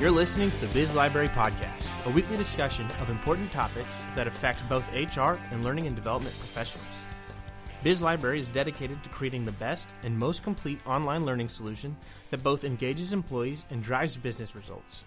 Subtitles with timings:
[0.00, 4.66] You're listening to the Biz Library Podcast, a weekly discussion of important topics that affect
[4.66, 7.04] both HR and learning and development professionals.
[7.82, 11.94] Biz Library is dedicated to creating the best and most complete online learning solution
[12.30, 15.04] that both engages employees and drives business results.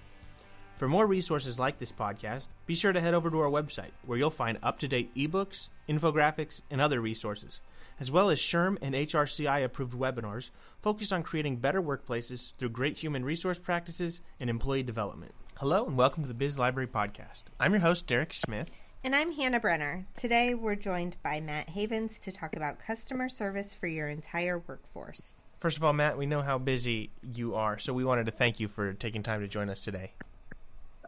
[0.76, 4.20] For more resources like this podcast, be sure to head over to our website where
[4.20, 7.62] you'll find up to date ebooks, infographics, and other resources,
[8.00, 10.50] as well as SHRM and HRCI approved webinars
[10.82, 15.34] focused on creating better workplaces through great human resource practices and employee development.
[15.58, 17.44] Hello, and welcome to the Biz Library Podcast.
[17.60, 18.72] I'm your host, Derek Smith.
[19.04, 20.06] And I'm Hannah Brenner.
[20.16, 25.42] Today we're joined by Matt Havens to talk about customer service for your entire workforce.
[25.60, 28.60] First of all, Matt, we know how busy you are, so we wanted to thank
[28.60, 30.12] you for taking time to join us today.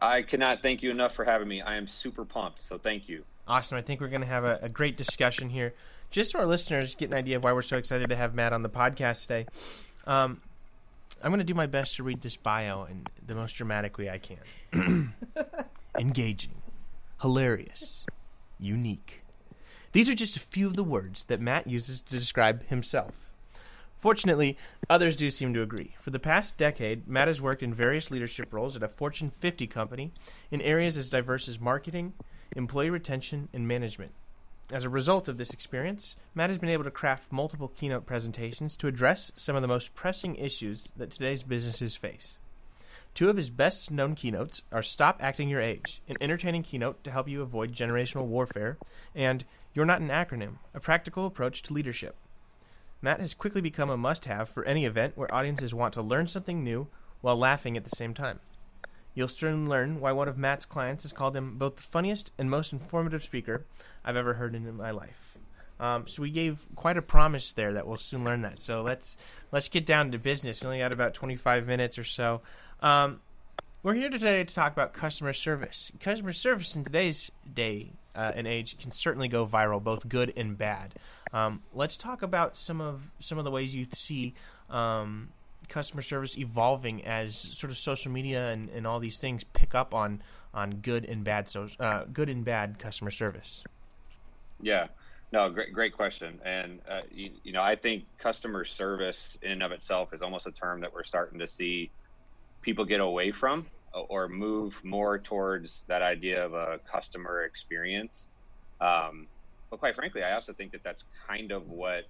[0.00, 1.62] I cannot thank you enough for having me.
[1.62, 3.24] I am super pumped, so thank you.
[3.48, 3.78] Awesome.
[3.78, 5.74] I think we're going to have a, a, great discussion here.
[6.10, 8.52] Just so our listeners get an idea of why we're so excited to have Matt
[8.52, 9.46] on the podcast today,
[10.06, 10.40] um,
[11.22, 14.10] I'm going to do my best to read this bio in the most dramatic way
[14.10, 15.14] I can.
[15.98, 16.62] Engaging,
[17.20, 18.02] hilarious,
[18.58, 19.22] unique.
[19.92, 23.30] These are just a few of the words that Matt uses to describe himself.
[23.98, 24.58] Fortunately,
[24.90, 25.96] others do seem to agree.
[26.00, 29.66] For the past decade, Matt has worked in various leadership roles at a Fortune 50
[29.66, 30.12] company
[30.50, 32.12] in areas as diverse as marketing,
[32.54, 34.12] employee retention, and management.
[34.72, 38.76] As a result of this experience, Matt has been able to craft multiple keynote presentations
[38.76, 42.36] to address some of the most pressing issues that today's businesses face.
[43.14, 47.12] Two of his best known keynotes are Stop Acting Your Age, an entertaining keynote to
[47.12, 48.76] help you avoid generational warfare,
[49.14, 52.16] and You're Not an Acronym, a practical approach to leadership.
[53.00, 56.26] Matt has quickly become a must have for any event where audiences want to learn
[56.26, 56.88] something new
[57.20, 58.40] while laughing at the same time.
[59.16, 62.50] You'll soon learn why one of Matt's clients has called him both the funniest and
[62.50, 63.64] most informative speaker
[64.04, 65.38] I've ever heard in my life.
[65.80, 68.60] Um, so we gave quite a promise there that we'll soon learn that.
[68.60, 69.16] So let's
[69.52, 70.60] let's get down to business.
[70.60, 72.42] We only got about 25 minutes or so.
[72.80, 73.20] Um,
[73.82, 75.90] we're here today to talk about customer service.
[75.98, 80.58] Customer service in today's day uh, and age can certainly go viral, both good and
[80.58, 80.94] bad.
[81.32, 84.34] Um, let's talk about some of some of the ways you see
[84.68, 85.30] um,
[85.68, 89.94] customer service evolving as sort of social media and, and all these things pick up
[89.94, 90.22] on
[90.54, 93.62] on good and bad so uh, good and bad customer service.
[94.60, 94.86] Yeah,
[95.32, 99.62] no, great great question, and uh, you, you know I think customer service in and
[99.62, 101.90] of itself is almost a term that we're starting to see
[102.62, 103.66] people get away from
[104.08, 108.28] or move more towards that idea of a customer experience.
[108.80, 109.26] Um,
[109.70, 112.04] but quite frankly, I also think that that's kind of what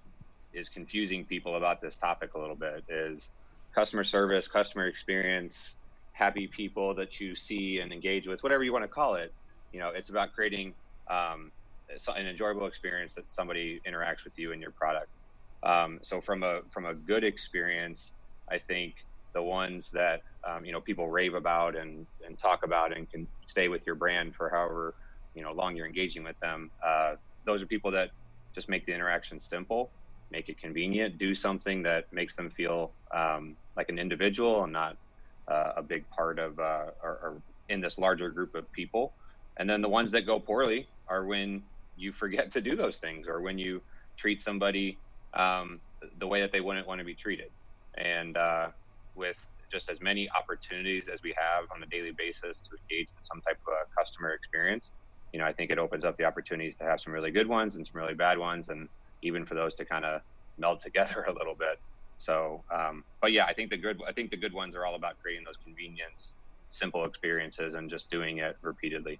[0.57, 3.29] is confusing people about this topic a little bit is
[3.75, 5.77] customer service, customer experience,
[6.13, 9.33] happy people that you see and engage with, whatever you want to call it.
[9.71, 10.73] You know, it's about creating
[11.11, 11.51] um,
[12.15, 15.07] an enjoyable experience that somebody interacts with you and your product.
[15.63, 18.13] Um, so from a from a good experience,
[18.51, 18.95] I think
[19.33, 23.27] the ones that um, you know people rave about and and talk about and can
[23.47, 24.95] stay with your brand for however
[25.35, 26.71] you know long you're engaging with them.
[26.85, 27.15] Uh,
[27.45, 28.09] those are people that
[28.55, 29.93] just make the interaction simple,
[30.31, 34.97] make it convenient, do something that makes them feel um, like an individual and not
[35.47, 39.13] uh, a big part of uh, or, or, in this larger group of people.
[39.57, 41.63] And then the ones that go poorly are when
[41.97, 43.81] you forget to do those things or when you
[44.15, 44.97] treat somebody
[45.33, 45.79] um,
[46.19, 47.49] the way that they wouldn't want to be treated.
[47.95, 48.67] And uh,
[49.15, 49.37] with
[49.71, 53.41] just as many opportunities as we have on a daily basis to engage in some
[53.41, 54.91] type of customer experience,
[55.33, 57.75] you know, I think it opens up the opportunities to have some really good ones
[57.75, 58.87] and some really bad ones, and
[59.21, 60.21] even for those to kind of
[60.57, 61.79] meld together a little bit.
[62.17, 64.95] So, um, but yeah, I think the good, I think the good ones are all
[64.95, 66.33] about creating those convenience,
[66.67, 69.19] simple experiences, and just doing it repeatedly.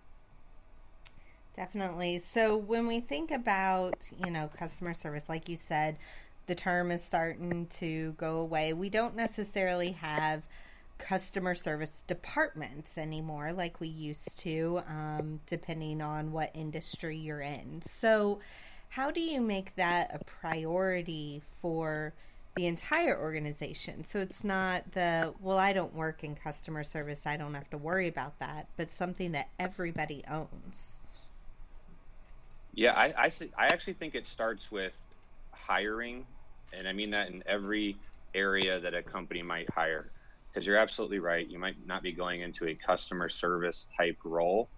[1.55, 2.19] Definitely.
[2.19, 5.97] So when we think about, you know, customer service, like you said,
[6.45, 8.73] the term is starting to go away.
[8.73, 10.43] We don't necessarily have
[10.97, 17.81] customer service departments anymore like we used to, um, depending on what industry you're in.
[17.83, 18.39] So,
[18.89, 22.13] how do you make that a priority for
[22.55, 24.03] the entire organization?
[24.03, 27.77] So it's not the, well, I don't work in customer service, I don't have to
[27.77, 30.97] worry about that, but something that everybody owns.
[32.73, 34.93] Yeah, I, I, I actually think it starts with
[35.51, 36.25] hiring,
[36.73, 37.97] and I mean that in every
[38.33, 40.11] area that a company might hire
[40.57, 41.47] because you're absolutely right.
[41.47, 44.69] You might not be going into a customer service type role,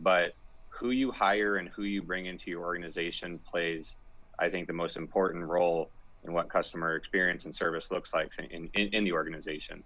[0.00, 0.34] but
[0.82, 3.96] who you hire and who you bring into your organization plays,
[4.40, 5.92] I think, the most important role
[6.24, 9.84] in what customer experience and service looks like in, in, in the organization.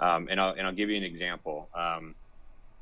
[0.00, 1.70] Um, and, I'll, and I'll give you an example.
[1.78, 2.16] Um,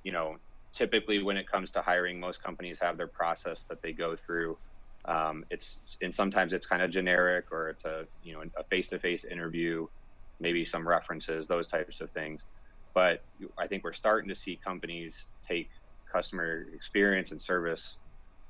[0.04, 0.38] you know,
[0.74, 4.58] typically when it comes to hiring, most companies have their process that they go through.
[5.06, 9.24] Um, it's and sometimes it's kind of generic or it's a you know a face-to-face
[9.30, 9.86] interview
[10.40, 12.46] maybe some references, those types of things.
[12.94, 13.20] but
[13.58, 15.70] I think we're starting to see companies take
[16.12, 17.96] customer experience and service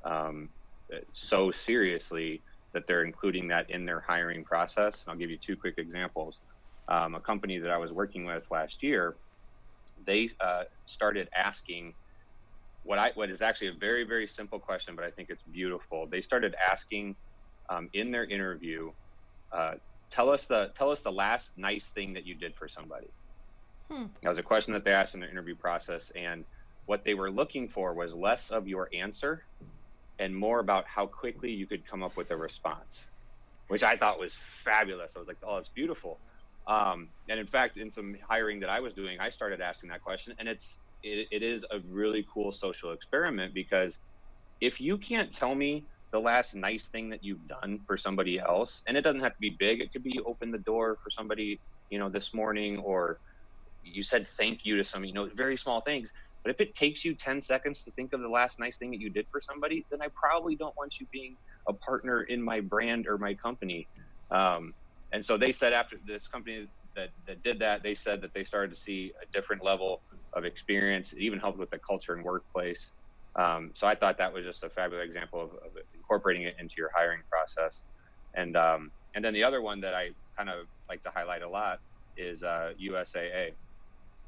[0.05, 0.49] um,
[1.13, 2.43] so seriously
[2.73, 5.03] that they're including that in their hiring process.
[5.03, 6.39] And I'll give you two quick examples.
[6.89, 9.17] Um, a company that I was working with last year,
[10.05, 11.95] they uh, started asking
[12.85, 16.07] what I what is actually a very very simple question, but I think it's beautiful.
[16.07, 17.17] They started asking
[17.69, 18.93] um, in their interview,
[19.53, 19.75] uh,
[20.13, 23.09] tell us the tell us the last nice thing that you did for somebody.
[23.91, 24.05] Hmm.
[24.23, 26.45] That was a question that they asked in the interview process, and
[26.87, 29.43] what they were looking for was less of your answer
[30.19, 33.11] and more about how quickly you could come up with a response,
[33.69, 34.35] which I thought was
[34.65, 35.13] fabulous.
[35.17, 36.21] I was like, oh, it's beautiful.
[36.69, 40.03] Um, and in fact, in some hiring that I was doing, I started asking that
[40.03, 44.01] question, and it's it, it is a really cool social experiment because
[44.61, 48.83] if you can't tell me the last nice thing that you've done for somebody else,
[48.89, 51.11] and it doesn't have to be big, it could be you open the door for
[51.11, 51.61] somebody,
[51.91, 53.21] you know, this morning, or
[53.83, 56.11] you said thank you to somebody, you know, very small things
[56.47, 59.01] but if it takes you 10 seconds to think of the last nice thing that
[59.01, 61.35] you did for somebody, then I probably don't want you being
[61.67, 63.89] a partner in my brand or my company.
[64.31, 64.73] Um,
[65.13, 68.45] and so they said after this company that, that did that, they said that they
[68.45, 70.03] started to see a different level
[70.35, 71.15] of experience.
[71.15, 72.93] It even helped with the culture and workplace.
[73.35, 76.77] Um, so I thought that was just a fabulous example of, of incorporating it into
[76.79, 77.83] your hiring process.
[78.35, 81.49] And um, and then the other one that I kind of like to highlight a
[81.49, 81.81] lot
[82.17, 83.51] is uh, USAA.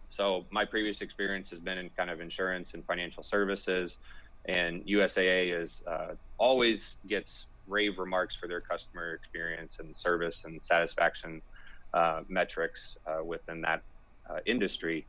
[0.09, 3.99] So my previous experience has been in kind of insurance and financial services,
[4.47, 10.61] and USAA is uh, always gets rave remarks for their customer experience and service and
[10.63, 11.43] satisfaction
[11.93, 13.83] uh, metrics uh, within that
[14.31, 15.07] uh, industry.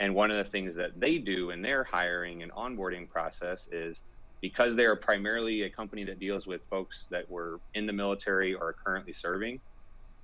[0.00, 4.02] And one of the things that they do in their hiring and onboarding process is
[4.40, 8.54] because they are primarily a company that deals with folks that were in the military
[8.54, 9.60] or currently serving,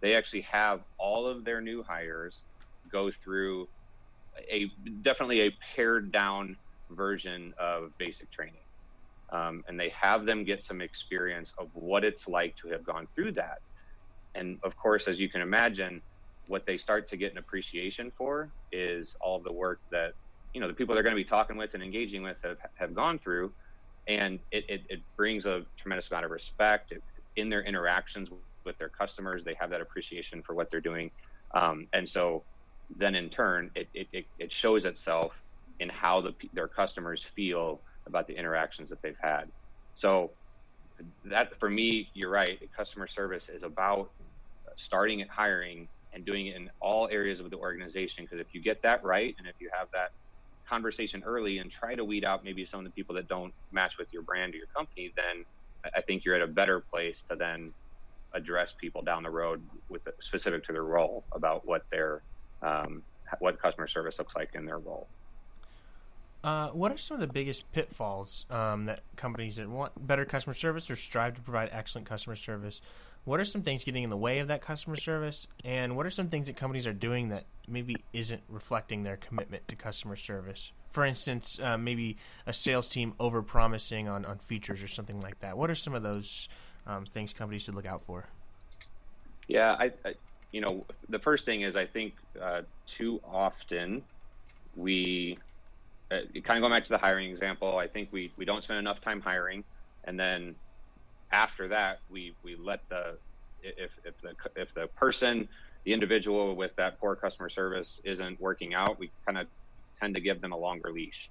[0.00, 2.42] they actually have all of their new hires
[2.90, 3.68] go through
[4.50, 4.70] a
[5.02, 6.56] definitely a pared down
[6.90, 8.62] version of basic training.
[9.32, 13.08] Um, and they have them get some experience of what it's like to have gone
[13.14, 13.58] through that.
[14.34, 16.02] And of course, as you can imagine,
[16.46, 20.14] what they start to get an appreciation for is all the work that
[20.54, 22.94] you know the people they're going to be talking with and engaging with have, have
[22.94, 23.54] gone through
[24.08, 27.02] and it, it, it brings a tremendous amount of respect it,
[27.36, 28.30] in their interactions
[28.64, 31.10] with their customers they have that appreciation for what they're doing
[31.54, 32.46] um, and so
[32.94, 35.32] then in turn it, it, it shows itself
[35.80, 39.50] in how the, their customers feel about the interactions that they've had.
[39.94, 40.30] So
[41.24, 42.58] that for me, you're right.
[42.76, 44.10] Customer service is about
[44.76, 48.24] starting at hiring and doing it in all areas of the organization.
[48.24, 50.10] Because if you get that right, and if you have that
[50.68, 53.94] conversation early and try to weed out maybe some of the people that don't match
[53.98, 55.44] with your brand or your company, then
[55.94, 57.72] I think you're at a better place to then
[58.34, 62.22] address people down the road with specific to their role about what their
[62.66, 63.02] um,
[63.38, 65.06] what customer service looks like in their role.
[66.44, 70.54] Uh, what are some of the biggest pitfalls um, that companies that want better customer
[70.54, 72.80] service or strive to provide excellent customer service?
[73.24, 76.10] What are some things getting in the way of that customer service, and what are
[76.10, 80.70] some things that companies are doing that maybe isn't reflecting their commitment to customer service?
[80.90, 82.16] For instance, uh, maybe
[82.46, 85.58] a sales team over promising on, on features or something like that.
[85.58, 86.48] What are some of those
[86.86, 88.26] um, things companies should look out for?
[89.48, 90.14] Yeah, I, I,
[90.56, 94.02] you know, the first thing is I think uh, too often
[94.74, 95.38] we
[96.10, 97.76] uh, kind of going back to the hiring example.
[97.76, 99.64] I think we we don't spend enough time hiring,
[100.04, 100.56] and then
[101.30, 103.18] after that we we let the
[103.60, 105.46] if if the if the person
[105.84, 109.48] the individual with that poor customer service isn't working out, we kind of
[110.00, 111.30] tend to give them a longer leash.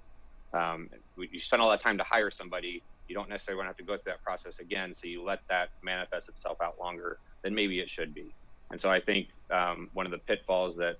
[0.56, 3.76] Um, you spend all that time to hire somebody, you don't necessarily want to have
[3.78, 4.94] to go through that process again.
[4.94, 8.36] So you let that manifest itself out longer than maybe it should be.
[8.70, 10.98] And so I think um, one of the pitfalls that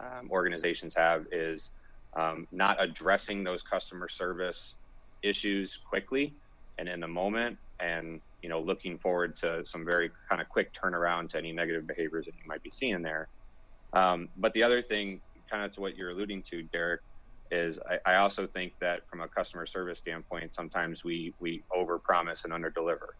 [0.00, 1.70] um, organizations have is
[2.16, 4.74] um, not addressing those customer service
[5.22, 6.34] issues quickly
[6.78, 10.72] and in the moment, and you know looking forward to some very kind of quick
[10.72, 13.28] turnaround to any negative behaviors that you might be seeing there.
[13.92, 15.20] Um, but the other thing,
[15.50, 17.00] kind of to what you're alluding to, Derek,
[17.50, 22.44] is I, I, also think that from a customer service standpoint, sometimes we we overpromise
[22.44, 23.14] and underdeliver,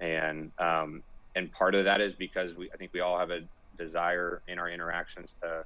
[0.00, 1.02] and um,
[1.34, 3.40] and part of that is because we I think we all have a
[3.78, 5.64] desire in our interactions to,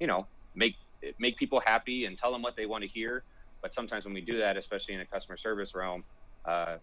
[0.00, 0.74] you know, make
[1.18, 3.24] make people happy and tell them what they want to hear.
[3.62, 6.04] But sometimes when we do that, especially in a customer service realm,
[6.48, 6.76] uh,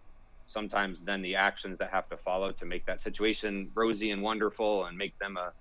[0.47, 4.85] sometimes then the actions that have to follow to make that situation rosy and wonderful
[4.85, 5.51] and make them a,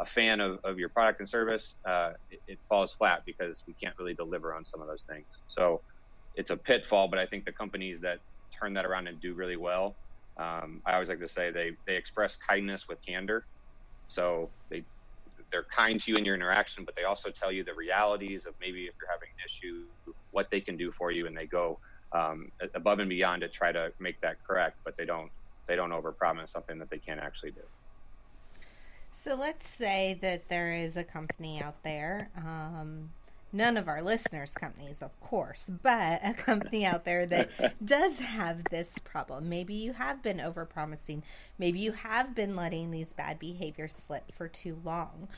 [0.00, 3.74] a fan of, of your product and service, uh, it, it falls flat because we
[3.74, 5.26] can't really deliver on some of those things.
[5.48, 5.82] So
[6.34, 8.18] it's a pitfall, but I think the companies that
[8.58, 9.96] turn that around and do really well
[10.36, 13.44] um, I always like to say they they express kindness with candor.
[14.08, 14.84] So they
[15.50, 18.54] they're kind to you in your interaction, but they also tell you the realities of
[18.60, 19.84] maybe if you're having an issue,
[20.30, 21.78] what they can do for you, and they go
[22.12, 25.30] um, above and beyond to try to make that correct, but they don't
[25.66, 27.60] they don't overpromise something that they can't actually do.
[29.12, 32.30] So let's say that there is a company out there.
[32.36, 33.10] Um,
[33.52, 37.50] none of our listeners' companies, of course, but a company out there that
[37.84, 39.48] does have this problem.
[39.48, 41.22] Maybe you have been overpromising.
[41.58, 45.28] Maybe you have been letting these bad behaviors slip for too long.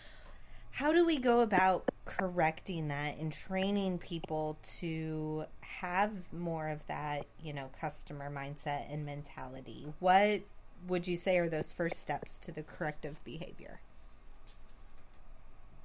[0.71, 7.27] How do we go about correcting that and training people to have more of that,
[7.41, 9.87] you know, customer mindset and mentality?
[10.01, 10.41] What
[10.89, 13.81] would you say are those first steps to the corrective behavior?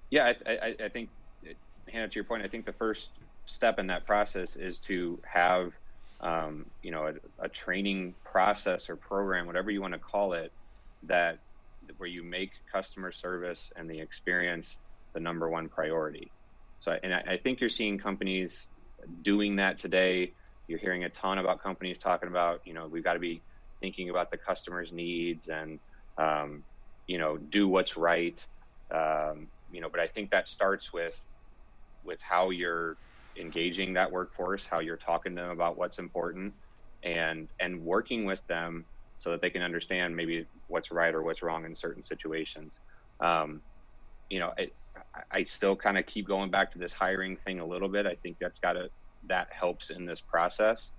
[0.09, 1.09] Yeah, I, I, I think,
[1.89, 3.09] Hannah, to your point, I think the first
[3.45, 5.73] step in that process is to have,
[6.21, 10.51] um, you know, a, a, training process or program, whatever you want to call it,
[11.03, 11.39] that
[11.97, 14.77] where you make customer service and the experience
[15.13, 16.31] the number one priority.
[16.81, 18.67] So, and I, I think you're seeing companies
[19.23, 20.33] doing that today.
[20.67, 23.41] You're hearing a ton about companies talking about, you know, we've got to be
[23.79, 25.79] thinking about the customer's needs and
[26.17, 26.63] um,
[27.07, 28.45] you know do what's right
[28.91, 31.19] um, you know but i think that starts with
[32.03, 32.97] with how you're
[33.39, 36.53] engaging that workforce how you're talking to them about what's important
[37.03, 38.85] and and working with them
[39.17, 42.79] so that they can understand maybe what's right or what's wrong in certain situations.
[43.23, 43.61] Um,
[44.29, 44.69] you know I,
[45.31, 48.05] I still kind of keep going back to this hiring thing a little bit.
[48.05, 48.89] I think that's got to
[49.27, 50.91] that helps in this process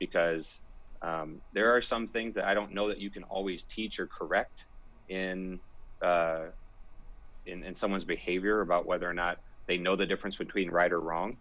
[0.00, 0.60] because
[1.02, 4.08] um, there are some things that I don't know that you can always teach or
[4.08, 4.64] correct
[5.08, 5.60] in,
[6.04, 6.46] uh,
[7.46, 9.38] in in someone's behavior about whether or not
[9.68, 11.38] they know the difference between right or wrong.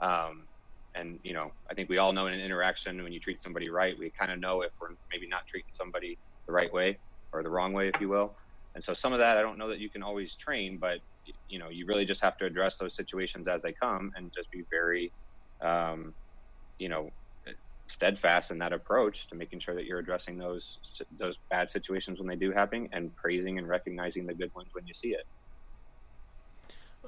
[0.00, 0.48] Um,
[0.94, 3.70] and you know, I think we all know in an interaction when you treat somebody
[3.70, 7.00] right, we kind of know if we're maybe not treating somebody the right way
[7.32, 8.36] or the wrong way, if you will.
[8.74, 11.00] And so some of that I don't know that you can always train, but
[11.48, 14.50] you know, you really just have to address those situations as they come and just
[14.52, 15.12] be very,
[15.64, 16.14] um,
[16.78, 17.10] you know,
[17.88, 20.78] steadfast in that approach to making sure that you're addressing those
[21.10, 24.86] those bad situations when they do happen and praising and recognizing the good ones when
[24.86, 25.24] you see it.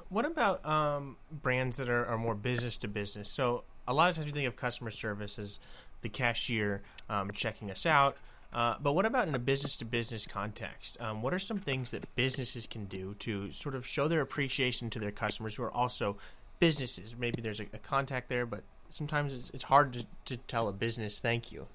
[0.09, 3.31] What about um, brands that are, are, more business to business?
[3.31, 5.59] So a lot of times we think of customer service as
[6.01, 8.17] the cashier um, checking us out.
[8.53, 10.97] Uh, but what about in a business to business context?
[10.99, 14.91] Um, what are some things that businesses can do to sort of show their appreciation
[14.91, 16.17] to their customers who are also
[16.59, 17.15] businesses?
[17.17, 20.73] Maybe there's a, a contact there, but sometimes it's, it's hard to, to tell a
[20.73, 21.67] business thank you.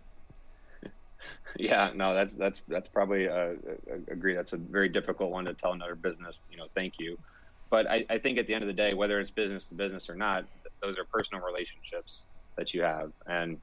[1.57, 3.57] Yeah, no, that's that's that's probably a,
[4.09, 4.35] agree.
[4.35, 7.19] That's a very difficult one to tell another business, you know, thank you.
[7.71, 10.09] But I, I think at the end of the day, whether it's business to business
[10.09, 10.45] or not,
[10.83, 12.25] those are personal relationships
[12.57, 13.59] that you have, and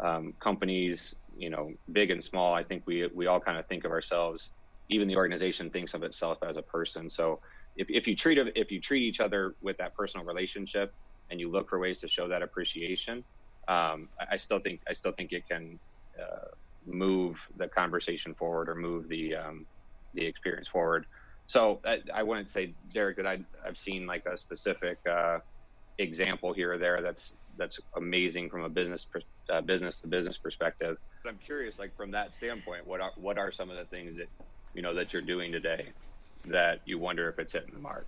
[0.00, 2.54] um, companies, you know, big and small.
[2.54, 4.50] I think we we all kind of think of ourselves.
[4.90, 7.10] Even the organization thinks of itself as a person.
[7.10, 7.40] So
[7.76, 10.92] if, if you treat if you treat each other with that personal relationship,
[11.30, 13.24] and you look for ways to show that appreciation,
[13.68, 15.78] um, I, I, still think I still think it can
[16.18, 16.48] uh,
[16.86, 19.66] move the conversation forward or move the um,
[20.14, 21.06] the experience forward.
[21.48, 25.38] So I, I, wouldn't say Derek that I, I've seen like a specific uh,
[25.96, 29.06] example here or there that's that's amazing from a business
[29.50, 30.98] uh, business to business perspective.
[31.22, 34.18] But I'm curious, like from that standpoint, what are what are some of the things
[34.18, 34.28] that
[34.74, 35.88] you know that you're doing today
[36.44, 38.06] that you wonder if it's hitting the mark?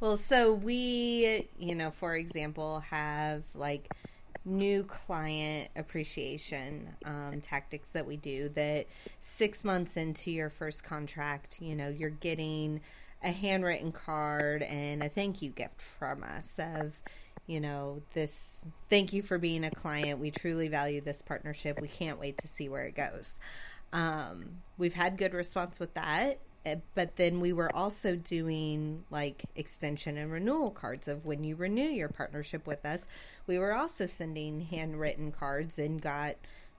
[0.00, 3.88] Well, so we, you know, for example, have like
[4.44, 8.86] new client appreciation um, tactics that we do that
[9.20, 12.80] six months into your first contract, you know, you're getting
[13.22, 17.00] a handwritten card and a thank you gift from us of,
[17.46, 18.58] you know, this
[18.90, 20.20] thank you for being a client.
[20.20, 21.80] We truly value this partnership.
[21.80, 23.38] We can't wait to see where it goes.
[23.92, 26.40] Um, we've had good response with that.
[26.64, 31.56] Eh, but then we were also doing like extension and renewal cards of when you
[31.56, 33.06] renew your partnership with us.
[33.46, 36.36] We were also sending handwritten cards and got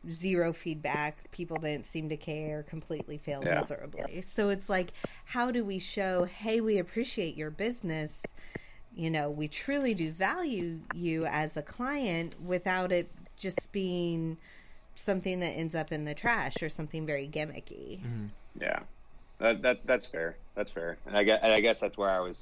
[0.10, 1.30] zero feedback.
[1.32, 3.60] People didn't seem to care, completely failed yeah.
[3.60, 4.22] miserably.
[4.22, 4.92] So it's like,
[5.26, 8.24] how do we show, hey, we appreciate your business?
[8.96, 14.38] You know, we truly do value you as a client without it just being
[14.96, 18.00] something that ends up in the trash or something very gimmicky.
[18.00, 18.26] Mm-hmm.
[18.62, 18.80] Yeah.
[19.40, 20.38] That, that that's fair.
[20.56, 20.98] That's fair.
[21.06, 22.38] And I guess, and I guess that's where I was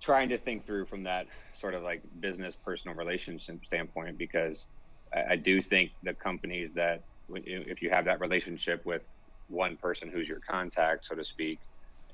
[0.00, 4.66] trying to think through from that sort of like business personal relationship standpoint because
[5.14, 7.02] I, I do think the companies that
[7.34, 9.04] if you have that relationship with
[9.48, 11.58] one person who's your contact, so to speak,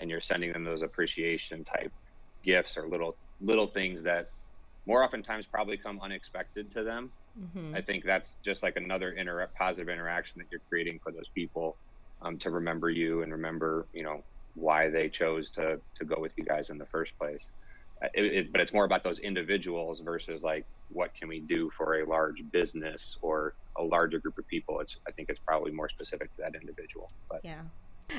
[0.01, 1.93] and you're sending them those appreciation type
[2.43, 4.29] gifts or little little things that
[4.87, 7.11] more oftentimes probably come unexpected to them.
[7.39, 7.75] Mm-hmm.
[7.75, 11.77] I think that's just like another inter- positive interaction that you're creating for those people
[12.23, 14.23] um, to remember you and remember, you know,
[14.55, 17.51] why they chose to to go with you guys in the first place.
[18.03, 21.71] Uh, it, it, but it's more about those individuals versus like what can we do
[21.71, 24.81] for a large business or a larger group of people.
[24.81, 27.11] It's I think it's probably more specific to that individual.
[27.29, 27.63] But yeah.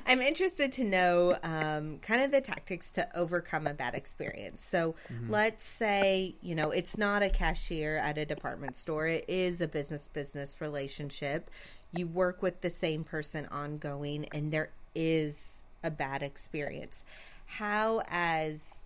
[0.05, 4.61] I'm interested to know um, kind of the tactics to overcome a bad experience.
[4.61, 5.31] So mm-hmm.
[5.31, 9.67] let's say, you know, it's not a cashier at a department store, it is a
[9.67, 11.49] business business relationship.
[11.93, 17.03] You work with the same person ongoing, and there is a bad experience.
[17.45, 18.81] How, as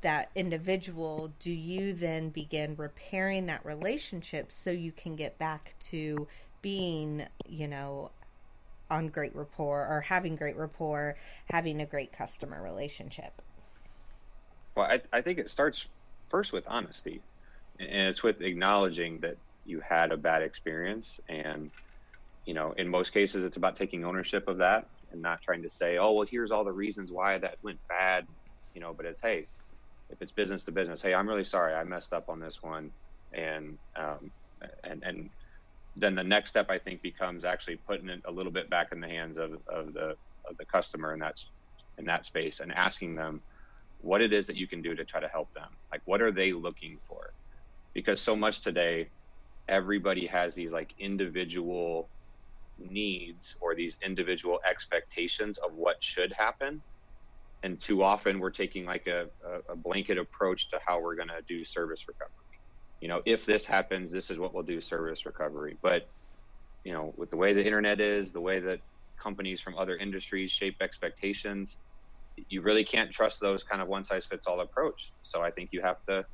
[0.00, 6.26] that individual, do you then begin repairing that relationship so you can get back to
[6.60, 8.10] being, you know,
[8.90, 11.16] on great rapport or having great rapport,
[11.50, 13.40] having a great customer relationship?
[14.74, 15.86] Well, I, I think it starts
[16.28, 17.22] first with honesty,
[17.78, 21.20] and it's with acknowledging that you had a bad experience.
[21.28, 21.70] And,
[22.46, 25.70] you know, in most cases, it's about taking ownership of that and not trying to
[25.70, 28.26] say, oh, well, here's all the reasons why that went bad,
[28.74, 29.48] you know, but it's, hey,
[30.10, 32.92] if it's business to business, hey, I'm really sorry, I messed up on this one.
[33.34, 34.32] And, um,
[34.84, 35.30] and, and
[35.96, 39.00] then the next step I think becomes actually putting it a little bit back in
[39.00, 40.16] the hands of, of the
[40.48, 41.36] of the customer in that
[41.98, 43.42] in that space and asking them
[43.98, 45.78] what it is that you can do to try to help them.
[45.92, 47.34] Like what are they looking for?
[47.94, 49.10] Because so much today,
[49.68, 52.10] everybody has these like individual
[52.78, 56.82] needs or these individual expectations of what should happen.
[57.62, 59.26] And too often we're taking like a,
[59.70, 62.44] a blanket approach to how we're going to do service recovery
[63.04, 65.78] you know, if this happens, this is what we'll do service recovery.
[65.82, 66.04] But,
[66.84, 68.80] you know, with the way the internet is, the way that
[69.22, 71.76] companies from other industries shape expectations,
[72.48, 75.12] you really can't trust those kind of one size fits all approach.
[75.22, 76.24] So I think you have to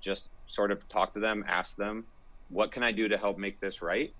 [0.00, 2.06] just sort of talk to them, ask them,
[2.48, 4.10] what can I do to help make this right?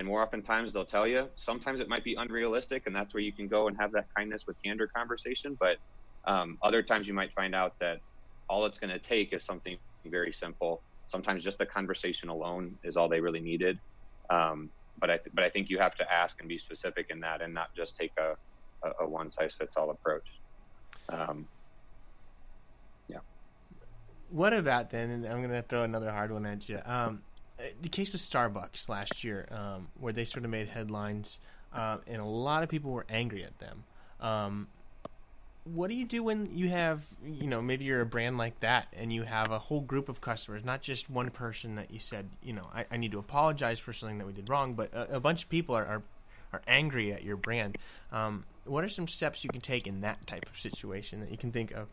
[0.00, 1.30] And more oftentimes they'll tell you.
[1.36, 4.44] Sometimes it might be unrealistic, and that's where you can go and have that kindness
[4.48, 5.56] with candor conversation.
[5.60, 5.78] But
[6.26, 8.00] um, other times you might find out that
[8.48, 12.96] all it's going to take is something very simple sometimes just the conversation alone is
[12.96, 13.78] all they really needed.
[14.30, 17.20] Um, but I th- but I think you have to ask and be specific in
[17.20, 18.36] that, and not just take a,
[18.84, 20.28] a, a one size fits all approach.
[21.12, 21.48] Um,
[23.08, 23.20] yeah.
[24.28, 25.10] What about then?
[25.10, 26.80] And I'm going to throw another hard one at you.
[26.84, 27.24] Um,
[27.82, 31.38] the case with Starbucks last year, um, where they sort of made headlines,
[31.72, 33.84] uh, and a lot of people were angry at them.
[34.20, 34.68] Um,
[35.64, 38.88] what do you do when you have you know maybe you're a brand like that
[38.94, 42.28] and you have a whole group of customers not just one person that you said
[42.42, 45.16] you know i, I need to apologize for something that we did wrong but a,
[45.16, 46.02] a bunch of people are, are,
[46.52, 47.76] are angry at your brand
[48.10, 51.36] um, what are some steps you can take in that type of situation that you
[51.36, 51.88] can think of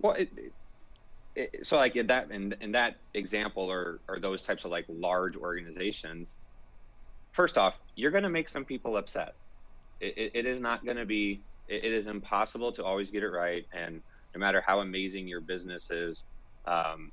[0.00, 0.30] well it,
[1.62, 5.36] so like in that in, in that example or or those types of like large
[5.36, 6.34] organizations
[7.32, 9.34] first off you're going to make some people upset
[10.00, 13.28] it, it is not going to be it, it is impossible to always get it
[13.28, 13.64] right.
[13.72, 14.02] And
[14.34, 16.22] no matter how amazing your business is,
[16.66, 17.12] um,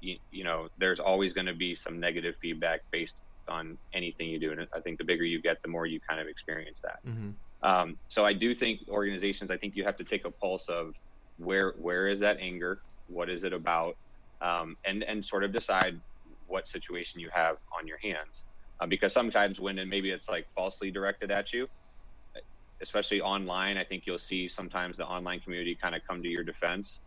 [0.00, 3.16] you, you know, there's always going to be some negative feedback based
[3.48, 4.52] on anything you do.
[4.52, 6.98] And I think the bigger you get, the more you kind of experience that.
[7.06, 7.30] Mm-hmm.
[7.62, 10.94] Um, so I do think organizations, I think you have to take a pulse of
[11.36, 13.96] where where is that anger, what is it about,
[14.40, 16.00] um, and and sort of decide
[16.46, 18.44] what situation you have on your hands.
[18.80, 21.68] Uh, because sometimes when and maybe it's like falsely directed at you,
[22.80, 26.44] especially online, I think you'll see sometimes the online community kind of come to your
[26.44, 27.00] defense.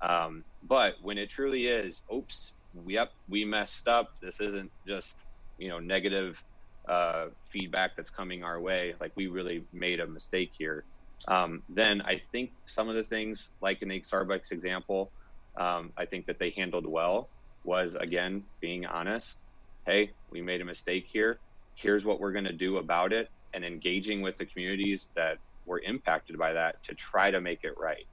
[0.00, 2.52] Um, but when it truly is, oops,
[2.86, 4.10] yep, we messed up.
[4.22, 5.24] This isn't just
[5.58, 6.42] you know negative
[6.88, 8.94] uh, feedback that's coming our way.
[9.00, 10.84] Like we really made a mistake here.
[11.26, 15.10] Um, then I think some of the things, like in the Starbucks example,
[15.56, 17.28] um, I think that they handled well.
[17.64, 19.36] Was again being honest.
[19.84, 21.38] Hey, we made a mistake here.
[21.74, 25.80] Here's what we're going to do about it and engaging with the communities that were
[25.80, 28.06] impacted by that to try to make it right.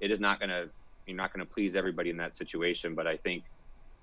[0.00, 0.68] It is not going to
[1.06, 3.44] you're not going to please everybody in that situation, but I think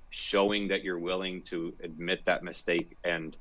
[0.10, 3.36] showing that you're willing to admit that mistake and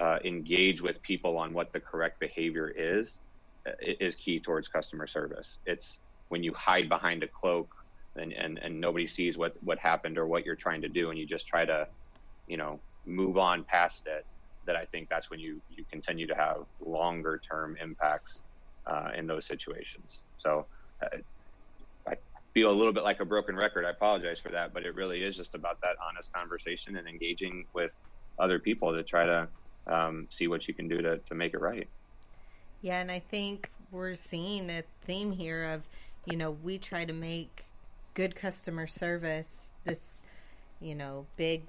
[0.00, 3.18] uh, engage with people on what the correct behavior is
[3.66, 5.58] uh, is key towards customer service.
[5.66, 7.74] It's when you hide behind a cloak
[8.16, 11.18] and, and, and nobody sees what, what happened or what you're trying to do and
[11.18, 11.86] you just try to,
[12.46, 14.24] you know, move on past it
[14.66, 18.40] that I think that's when you you continue to have longer term impacts
[18.86, 20.20] uh, in those situations.
[20.38, 20.66] So
[21.02, 21.18] uh,
[22.06, 22.14] I
[22.54, 23.84] feel a little bit like a broken record.
[23.84, 27.66] I apologize for that, but it really is just about that honest conversation and engaging
[27.72, 27.98] with
[28.38, 29.48] other people to try to
[29.86, 31.88] um, see what you can do to to make it right.
[32.82, 35.88] Yeah, and I think we're seeing a theme here of
[36.24, 37.64] you know we try to make
[38.14, 40.00] good customer service this
[40.80, 41.62] you know big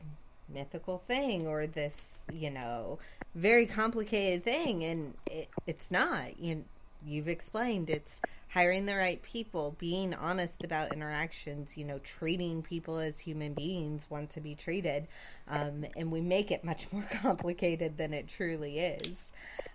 [0.49, 2.99] mythical thing or this, you know,
[3.35, 6.39] very complicated thing, and it, it's not.
[6.39, 6.63] You
[7.05, 12.97] you've explained it's hiring the right people, being honest about interactions, you know, treating people
[12.97, 15.07] as human beings want to be treated.
[15.49, 19.31] Um, and we make it much more complicated than it truly is.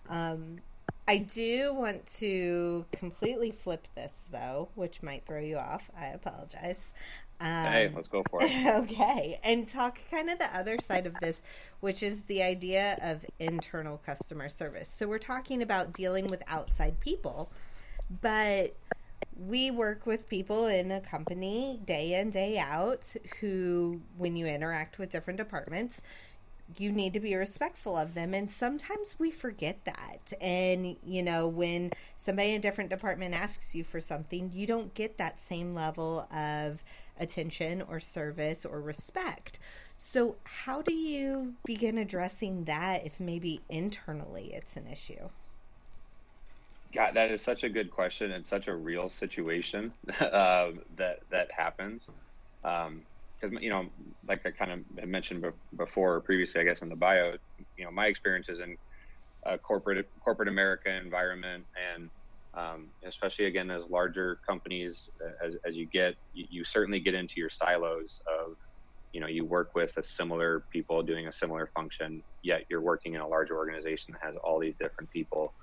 [0.09, 0.59] Um,
[1.07, 5.91] I do want to completely flip this, though, which might throw you off.
[5.99, 6.93] I apologize.
[7.41, 8.51] Um, hey, let's go for it.
[8.67, 9.41] Okay.
[9.43, 11.43] And talk kind of the other side of this,
[11.81, 14.89] which is the idea of internal customer service.
[14.89, 17.51] So we're talking about dealing with outside people,
[18.21, 18.75] but
[19.47, 24.99] we work with people in a company day in, day out who, when you interact
[24.99, 26.03] with different departments,
[26.77, 28.35] you need to be respectful of them.
[28.35, 30.33] And sometimes we forget that.
[30.41, 34.93] And you know when somebody in a different department asks you for something you don't
[34.95, 36.85] get that same level of
[37.19, 39.59] attention or service or respect.
[39.99, 45.29] So how do you begin addressing that if maybe internally it's an issue?
[46.95, 51.51] God, that is such a good question and such a real situation uh, that that
[51.51, 52.07] happens.
[52.65, 53.03] Um,
[53.41, 53.87] because you know,
[54.27, 55.45] like I kind of mentioned
[55.77, 57.35] before previously, I guess in the bio,
[57.77, 58.77] you know, my experience is in
[59.47, 62.11] a corporate corporate America environment, and
[62.57, 65.09] um, especially again as larger companies
[65.45, 68.55] as, as you get, you, you, certainly get into your silos of,
[69.13, 73.15] you know, you work with a similar people doing a similar function, yet you're working
[73.15, 75.55] in a larger organization that has all these different people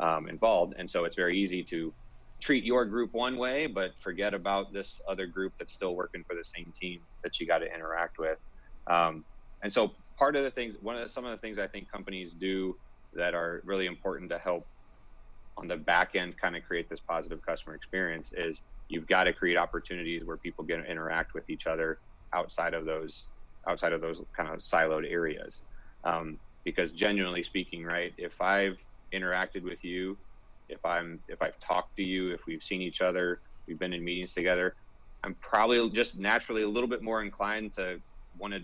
[0.00, 1.94] um, involved, and so it's very easy to
[2.40, 6.34] treat your group one way, but forget about this other group that's still working for
[6.34, 8.38] the same team that you got to interact with.
[8.86, 9.24] Um,
[9.62, 11.90] and so part of the things, one of the, some of the things I think
[11.90, 12.76] companies do
[13.14, 14.66] that are really important to help
[15.56, 19.32] on the back end kind of create this positive customer experience is you've got to
[19.32, 21.98] create opportunities where people get to interact with each other
[22.32, 23.26] outside of those
[23.68, 25.62] outside of those kind of siloed areas.
[26.04, 28.82] Um, because genuinely speaking, right, if I've
[29.14, 30.16] interacted with you
[30.70, 34.04] if I'm if I've talked to you, if we've seen each other, we've been in
[34.04, 34.74] meetings together,
[35.24, 37.98] I'm probably just naturally a little bit more inclined to
[38.36, 38.60] want to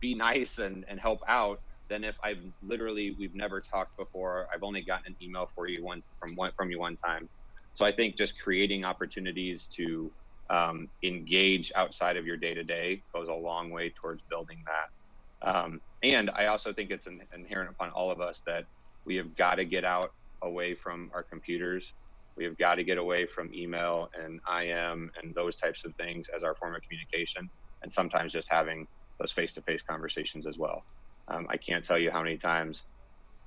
[0.00, 1.58] be nice and, and help out
[1.90, 4.48] than if I've literally we've never talked before.
[4.54, 7.28] I've only gotten an email for you one from one from you one time.
[7.74, 10.12] So I think just creating opportunities to
[10.50, 15.48] um, engage outside of your day to day goes a long way towards building that.
[15.48, 18.64] Um, and I also think it's inherent upon all of us that
[19.06, 20.10] we have got to get out
[20.42, 21.94] away from our computers.
[22.36, 26.28] We have got to get away from email and IM and those types of things
[26.34, 27.50] as our form of communication,
[27.82, 28.86] and sometimes just having
[29.20, 30.84] those face-to-face conversations as well.
[31.28, 32.84] Um, I can't tell you how many times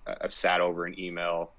[0.07, 1.55] I've sat over an email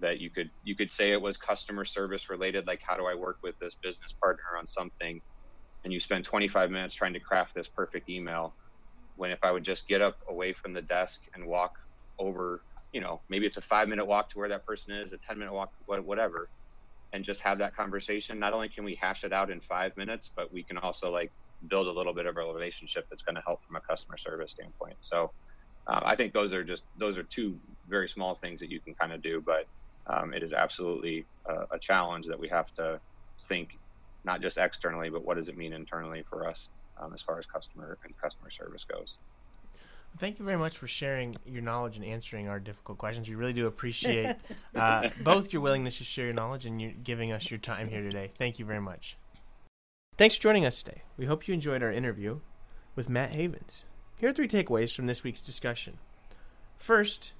[0.00, 3.14] that you could you could say it was customer service related, like how do I
[3.14, 5.20] work with this business partner on something,
[5.84, 8.56] and you spend 25 minutes trying to craft this perfect email.
[9.16, 11.72] When if I would just get up away from the desk and walk
[12.18, 12.62] over
[12.94, 15.38] you know, maybe it's a five minute walk to where that person is, a 10
[15.38, 16.48] minute walk, whatever,
[17.12, 18.38] and just have that conversation.
[18.38, 21.32] Not only can we hash it out in five minutes, but we can also like
[21.68, 24.52] build a little bit of a relationship that's going to help from a customer service
[24.52, 24.96] standpoint.
[25.00, 25.32] So
[25.88, 28.94] uh, I think those are just, those are two very small things that you can
[28.94, 29.66] kind of do, but
[30.06, 33.00] um, it is absolutely a, a challenge that we have to
[33.48, 33.70] think
[34.24, 36.68] not just externally, but what does it mean internally for us
[37.02, 39.18] um, as far as customer and customer service goes.
[40.16, 43.28] Thank you very much for sharing your knowledge and answering our difficult questions.
[43.28, 44.36] We really do appreciate
[44.74, 48.02] uh, both your willingness to share your knowledge and you giving us your time here
[48.02, 48.30] today.
[48.38, 49.16] Thank you very much.
[50.16, 51.02] Thanks for joining us today.
[51.16, 52.38] We hope you enjoyed our interview
[52.94, 53.82] with Matt Havens.
[54.20, 55.98] Here are three takeaways from this week's discussion.
[56.76, 57.32] First,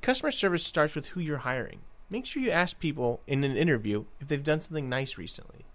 [0.00, 1.80] customer service starts with who you're hiring.
[2.08, 5.66] Make sure you ask people in an interview if they've done something nice recently.